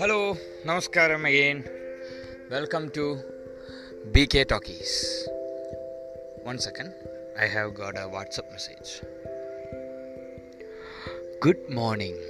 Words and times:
Hello 0.00 0.36
നമസ്കാരം 0.64 1.26
again 1.26 1.64
welcome 2.50 2.90
to 2.96 3.18
B 4.04 4.28
K 4.34 4.42
talkies 4.50 5.28
one 6.46 6.58
second 6.58 6.92
I 7.38 7.46
have 7.46 7.70
got 7.70 7.98
a 7.98 8.04
WhatsApp 8.04 8.50
message 8.50 9.06
good 11.38 11.66
morning 11.70 12.20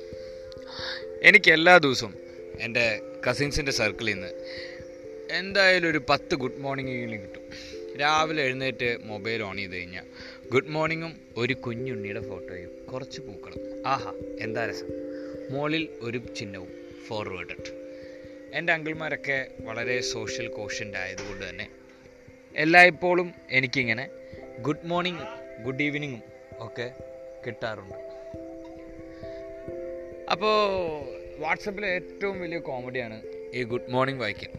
എനിക്ക് 1.22 1.52
എല്ലാ 1.52 1.78
ദിവസവും 1.78 2.14
എന്റെ 2.60 3.00
കസിൻസിന്റെ 3.30 3.72
സർക്കിളിൽ 3.72 4.14
നിന്ന് 4.14 4.28
എന്തായാലും 5.32 5.90
ഒരു 5.90 6.00
പത്ത് 6.08 6.34
ഗുഡ് 6.34 6.58
മോർണിംഗ് 6.58 7.22
കിട്ടും. 7.22 7.42
രാവിലെ 7.96 8.42
എഴുന്നേറ്റ് 8.42 8.98
മൊബൈൽ 9.02 9.42
ഓൺ 9.42 9.56
ചെയ്ത് 9.56 9.72
കഴിഞ്ഞാൽ 9.72 10.04
ഗുഡ് 10.52 10.68
മോർണിംഗും 10.68 11.12
ഒരു 11.36 11.54
കുഞ്ഞുണ്ണിയുടെ 11.54 12.20
ഫോട്ടോയും 12.20 12.86
കുറച്ച് 12.92 13.20
പൂക്കളും. 13.20 13.82
ആഹാ 13.86 14.14
എന്താ 14.40 14.66
രസം? 14.66 14.88
മോളിൽ 15.50 15.88
ഒരു 16.00 16.18
ചിഹ്നവും 16.36 16.68
ഫോർവേഡഡ് 17.08 17.70
എന്റെ 18.54 18.72
അങ്കിൾമാരൊക്കെ 18.72 19.48
വളരെ 19.60 20.00
സോഷ്യൽ 20.00 20.48
കോഷ്യന്റ് 20.48 20.98
ആയതുകൊണ്ട് 20.98 21.48
തന്നെ 21.48 21.66
എല്ലായ്പ്പോഴും 22.56 23.34
എനിക്കിങ്ങനെ 23.50 24.08
ഗുഡ് 24.60 24.84
മോർണിംഗ് 24.84 25.20
ഗുഡ് 25.62 25.82
ഈവനിങ്ങും 25.82 26.22
ഒക്കെ 26.58 26.94
കിട്ടാറുണ്ട്. 27.46 27.98
അപ്പോൾ 30.30 30.58
വാട്സപ്പിലെ 31.38 31.88
ഏറ്റവും 31.88 32.40
വലിയ 32.40 32.58
കോമഡിയാണ് 32.58 33.22
ഈ 33.54 33.62
ഗുഡ് 33.62 33.90
മോർണിംഗ് 33.90 34.20
വായിക്കും 34.20 34.50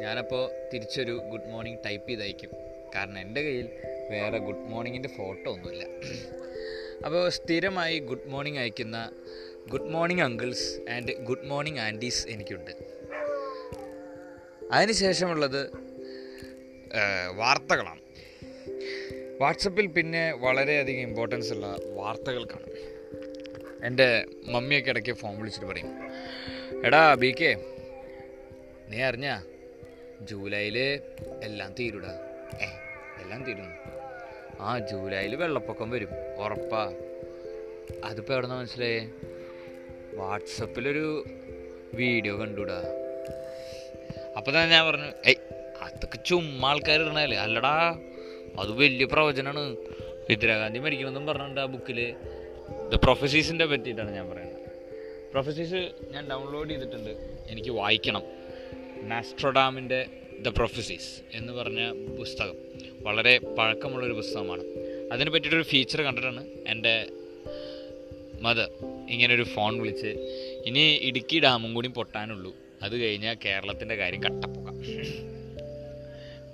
ഞാനപ്പോൾ 0.00 0.50
തിരിച്ചൊരു 0.74 1.12
ഗുഡ് 1.12 1.48
മോർണിംഗ് 1.48 1.78
ടൈപ്പ് 1.86 2.08
ചെയ്ത് 2.08 2.22
അയക്കും 2.22 2.50
കാരണം 2.94 3.18
എന്റെ 3.18 3.42
കയ്യിൽ 3.42 3.68
വേറെ 4.14 4.38
ഗുഡ് 4.46 4.66
മോർണിംഗിന്റെ 4.72 5.10
ഫോട്ടോ 5.18 5.48
ഒന്നുമില്ല. 5.54 5.84
അപ്പോൾ 7.06 7.22
സ്ഥിരമായി 7.36 7.96
ഗുഡ് 8.10 8.28
മോർണിംഗ് 8.32 8.60
അയക്കുന്ന 8.62 8.98
good 9.72 9.90
morning 9.94 10.24
uncles 10.26 10.68
and 10.94 11.12
good 11.28 11.48
morning 11.50 11.80
aunties 11.86 12.22
എനിക്കുണ്ട്. 12.34 12.72
അതിനുശേഷമുള്ളത് 14.76 15.62
വാർത്തകളാണ്. 17.40 18.00
വാട്സപ്പിൽ 19.40 19.86
പിന്നെ 19.96 20.24
വളരെയധികം 20.44 21.04
ഇമ്പോർട്ടൻസ് 21.08 21.50
ഉള്ള 21.54 21.66
വാർത്തകൾക്കാണ്. 21.98 22.68
എന്റെ 23.88 24.08
മമ്മിയൊക്കെ 24.54 24.90
ഇടയ്ക്ക് 24.92 25.14
ഫോൺ 25.20 25.32
വിളിച്ചിട്ട് 25.38 25.68
പറയും 25.70 25.90
എടാ 26.86 27.00
ബി 27.22 27.30
കെ 27.40 27.50
നീ 28.90 28.98
അറിഞ്ഞ 29.08 29.28
ജൂലൈയിൽ 30.30 30.76
എല്ലാം 31.48 31.70
തീരുടാ? 31.78 32.12
എല്ലാം 33.22 33.44
തീരുന്നു. 33.44 33.74
ആ 34.60 34.78
ജൂലൈയിൽ 34.78 35.36
വെള്ളപ്പൊക്കം 35.36 35.90
വരും 35.90 36.08
ഉറപ്പാ. 36.38 36.94
അതിപ്പോൾ 38.04 38.32
എവിടെ 38.32 38.46
നിന്ന് 38.46 38.60
മനസ്സിലായേ? 38.60 39.10
വാട്സപ്പിലൊരു 40.14 41.24
വീഡിയോ 41.94 42.40
കണ്ടുടാ. 42.40 42.82
അപ്പോൾ 44.36 44.50
തന്നെ 44.50 44.68
ഞാൻ 44.68 44.86
പറഞ്ഞു 44.86 45.04
ഏയ് 45.04 45.34
അതൊക്കെ 45.82 46.18
ചുമ്മാ 46.26 46.70
ആൾക്കാർ 46.70 47.00
ഇടണല്ലേ 47.00 47.38
അല്ലടാ 47.38 48.00
അത് 48.58 48.72
വലിയ 48.72 49.04
പ്രവചനമാണ് 49.04 49.76
ഇന്ദിരാഗാന്ധി 50.30 50.78
മരിക്കണമെന്നും 50.78 51.26
പറഞ്ഞിട്ടുണ്ട് 51.26 51.60
ആ 51.60 51.64
ബുക്കിൽ 51.64 52.14
ദ 52.88 52.94
പ്രൊഫസീസിന്റെ 52.94 53.64
പറ്റിയിട്ടാണ് 53.64 54.10
ഞാൻ 54.10 54.30
പറയുന്നത്. 54.30 54.56
പ്രൊഫസീസ് 55.30 55.92
ഞാൻ 56.10 56.30
ഡൗൺലോഡ് 56.30 56.70
ചെയ്തിട്ടുണ്ട്. 56.70 57.10
എനിക്ക് 57.48 57.70
വായിക്കണം. 57.70 58.22
നാസ്ട്രോഡാമിന്റെ 59.02 60.06
ദ 60.42 60.48
പ്രൊഫസീസ് 60.48 61.20
എന്ന് 61.32 61.52
പറഞ്ഞ 61.52 61.92
പുസ്തകം. 62.16 62.54
വളരെ 63.06 63.38
പഴക്കമുള്ളൊരു 63.58 64.12
പുസ്തകമാണ്. 64.12 64.64
അതിനെ 65.12 65.30
പറ്റിയിട്ടൊരു 65.30 65.62
ഫീച്ചർ 65.62 66.02
കണ്ടിട്ടാണ് 66.02 66.42
എന്റെ 66.66 66.94
മദർ 68.40 68.68
ഇങ്ങനൊരു 69.10 69.42
ഫോൺ 69.42 69.72
വിളിച്ച് 69.80 70.10
ഇനി 70.66 70.84
ഇടുക്കി 71.02 71.38
ഡാമും 71.40 71.74
കൂടി 71.74 71.88
പൊട്ടാനുള്ളൂ. 71.88 72.52
അത് 72.82 72.94
കഴിഞ്ഞാൽ 73.02 73.36
കേരളത്തിന്റെ 73.44 73.94
കാര്യം 73.94 74.22
കട്ടപ്പോകാം 74.24 74.76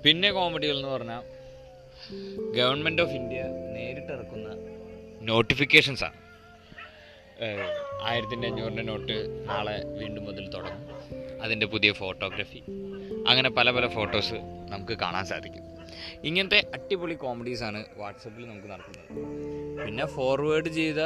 പിന്നെ 0.03 0.31
കോമഡികൾ 0.31 0.75
എന്ന് 0.77 0.89
പറഞ്ഞാൽ 0.89 1.23
ഗവൺമെന്റ് 2.57 3.01
ഓഫ് 3.01 3.11
ഇന്ത്യ 3.11 3.41
നേരിട്ടിറക്കുന്ന 3.75 4.49
നോട്ടിഫിക്കേഷൻസാണ് 5.21 6.19
ആയിരത്തിന്റെ 8.01 8.47
അഞ്ഞൂറിന്റെ 8.47 8.83
നോട്ട് 8.83 9.15
നാളെ 9.49 9.75
വീണ്ടും 9.99 10.23
മുതൽ 10.25 10.45
തുടങ്ങും. 10.55 10.85
അതിന്റെ 11.41 11.65
പുതിയ 11.65 11.91
ഫോട്ടോഗ്രാഫി 11.91 12.61
അങ്ങനെ 13.27 13.49
പല 13.49 13.71
പല 13.71 13.87
ഫോട്ടോസ് 13.87 14.37
നമുക്ക് 14.71 14.93
കാണാൻ 14.93 15.25
സാധിക്കും. 15.25 15.65
ഇങ്ങനത്തെ 16.23 16.59
അടിപൊളി 16.73 17.13
കോമഡീസാണ് 17.13 17.85
വാട്സപ്പിൽ 17.97 18.43
നമുക്ക് 18.49 18.67
നടക്കുന്നത്. 18.67 19.09
പിന്നെ 19.85 20.05
ഫോർവേഡ് 20.05 20.69
ചെയ്ത 20.69 21.01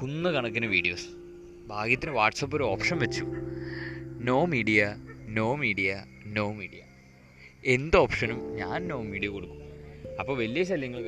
കുന്ന് 0.00 0.30
കണക്കിന് 0.30 0.66
വീഡിയോസ് 0.66 1.08
ഭാഗ്യത്തിന് 1.66 2.10
വാട്സപ്പ് 2.10 2.56
ഒരു 2.56 2.64
ഓപ്ഷൻ 2.64 2.98
വെച്ചു. 2.98 3.24
No 4.28 4.38
media 4.46 4.96
no 5.38 5.48
media 5.56 6.04
no 6.26 6.52
media 6.52 6.82
എന്ത് 7.64 7.96
ഓപ്ഷനും 7.96 8.56
ഞാൻ 8.56 8.88
നോ 8.88 9.02
മീഡിയ 9.02 9.28
കൊടുക്കും. 9.28 9.62
അപ്പോൾ 10.20 10.36
വലിയ 10.36 10.62
ശല്യങ്ങൾ 10.64 11.04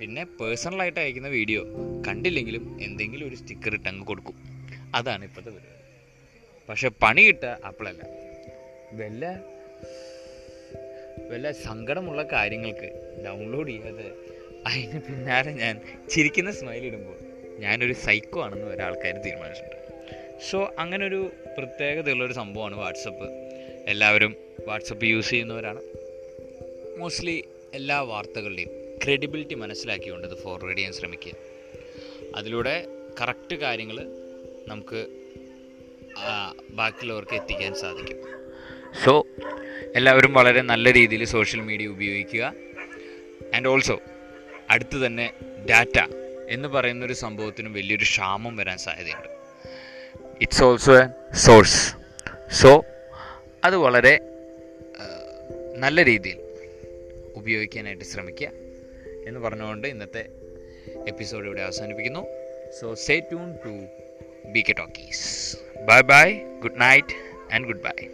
പിന്നെ 0.00 0.24
പേഴ്സണലായിട്ട് 0.24 1.00
അയക്കുന്ന 1.00 1.28
വീഡിയോ 1.28 1.62
കണ്ടില്ലെങ്കിലും 2.08 2.64
എന്തെങ്കിലും 2.80 3.28
ഒരു 3.28 3.34
സ്റ്റിക്കർ 3.34 3.74
ഇട്ട് 3.74 3.88
അങ്ങ് 3.88 4.04
കൊടുക്കും. 4.06 4.36
അതാണ് 4.94 5.24
ഇപ്പോഴത്തെ 5.24 5.50
പരിപാടി. 5.50 5.76
പക്ഷെ 6.68 6.88
പണി 7.02 7.22
കിട്ടുക 7.26 7.52
അപ്പോഴല്ല 7.68 8.02
വല്ല 9.00 9.24
വല്ല 11.30 11.52
സങ്കടമുള്ള 11.52 12.22
കാര്യങ്ങൾക്ക് 12.22 12.88
ഡൗൺലോഡ് 13.26 13.68
ചെയ്യാതെ 13.68 14.10
അതിന് 14.66 15.00
പിന്നാലെ 15.00 15.50
ഞാൻ 15.52 15.74
ചിരിക്കുന്ന 16.10 16.50
സ്മൈൽ 16.52 16.84
ഇടുമ്പോൾ 16.84 17.18
ഞാനൊരു 17.58 17.92
സൈക്കോ 17.92 18.42
ആണെന്ന് 18.44 18.66
ഒരാൾക്കാർ 18.66 19.14
തീരുമാനിച്ചിട്ടുണ്ട്. 19.16 19.76
സോ 20.50 20.74
അങ്ങനൊരു 20.78 21.30
പ്രത്യേകതയുള്ളൊരു 21.58 22.32
സംഭവമാണ് 22.32 22.76
വാട്സപ്പ്. 22.76 23.28
എല്ലാവരും 23.86 24.36
വാട്സപ്പ് 24.66 25.04
യൂസ് 25.04 25.30
ചെയ്യുന്നവരാണ്. 25.30 25.82
മോസ്റ്റ്ലി 26.98 27.44
എല്ലാ 27.74 28.00
വാർത്തകളുടെയും 28.00 28.70
ക്രെഡിബിലിറ്റി 29.04 29.54
മനസ്സിലാക്കിക്കൊണ്ട് 29.54 30.28
ഇത് 30.28 30.36
ഫോർവേഡ് 30.36 30.78
ചെയ്യാൻ 30.78 30.92
ശ്രമിക്കുക. 30.92 31.32
അതിലൂടെ 32.36 32.86
കറക്റ്റ് 33.20 33.56
കാര്യങ്ങൾ 33.56 33.98
നമുക്ക് 34.68 35.00
ബാക്കിയുള്ളവർക്ക് 36.70 37.34
എത്തിക്കാൻ 37.34 37.74
സാധിക്കും. 37.74 38.18
സോ 39.04 39.26
എല്ലാവരും 39.96 40.32
വളരെ 40.32 40.62
നല്ല 40.62 40.92
രീതിയിൽ 40.92 41.24
സോഷ്യൽ 41.24 41.60
മീഡിയ 41.60 41.86
ഉപയോഗിക്കുക. 41.86 42.54
ആൻഡ് 43.54 43.68
ഓൾസോ 43.68 44.00
അടുത്ത് 44.70 45.06
തന്നെ 45.06 45.32
ഡാറ്റ 45.70 45.98
എന്ന് 46.48 46.68
പറയുന്നൊരു 46.68 47.12
സംഭവത്തിനും 47.12 47.72
വലിയൊരു 47.72 48.02
ക്ഷാമം 48.02 48.56
വരാൻ 48.56 48.78
സാധ്യതയുണ്ട്. 48.78 49.28
It's 50.40 50.62
also 50.62 50.92
a 50.98 51.06
source 51.34 51.96
so 52.50 52.84
അത് 53.64 53.76
വളരെ 53.76 54.14
നല്ല 55.76 56.04
രീതിയിൽ 56.04 56.38
ഉപയോഗിക്കാനായിട്ട് 57.34 58.04
ശ്രമിക്കുക 58.04 58.48
എന്ന് 59.26 59.40
പറഞ്ഞുകൊണ്ട് 59.40 59.88
ഇന്നത്തെ 59.88 60.24
എപ്പിസോഡ് 61.08 61.46
ഇവിടെ 61.46 61.62
അവസാനിപ്പിക്കുന്നു. 61.62 62.26
So 62.80 62.94
stay 62.94 63.20
tuned 63.20 63.50
to 63.66 63.74
B 64.50 64.64
K 64.68 64.72
talkies 64.72 65.56
bye 65.82 66.00
bye 66.00 66.38
good 66.60 66.80
night 66.80 67.14
and 67.54 67.66
goodbye 67.82 68.08